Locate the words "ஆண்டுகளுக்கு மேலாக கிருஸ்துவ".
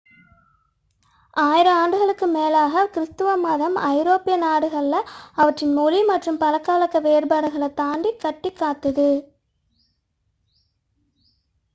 1.73-3.35